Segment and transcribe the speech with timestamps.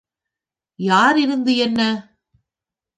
[0.79, 1.81] யார் இருந்து என்ன?